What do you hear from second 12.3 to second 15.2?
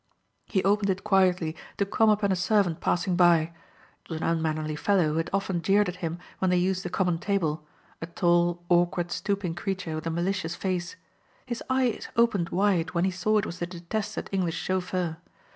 wide when he saw it was the detested English chauffeur.